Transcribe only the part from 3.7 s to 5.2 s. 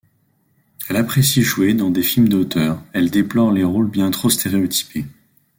bien trop stéréotypés.